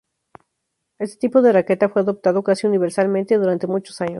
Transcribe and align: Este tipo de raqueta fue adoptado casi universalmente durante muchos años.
Este 0.97 1.15
tipo 1.19 1.43
de 1.43 1.51
raqueta 1.51 1.87
fue 1.87 2.01
adoptado 2.01 2.41
casi 2.41 2.65
universalmente 2.65 3.37
durante 3.37 3.67
muchos 3.67 4.01
años. 4.01 4.09